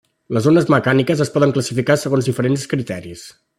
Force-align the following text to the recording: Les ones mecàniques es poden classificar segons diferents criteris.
Les 0.37 0.45
ones 0.51 0.71
mecàniques 0.73 1.21
es 1.27 1.31
poden 1.35 1.53
classificar 1.57 1.99
segons 2.05 2.31
diferents 2.33 2.67
criteris. 2.75 3.31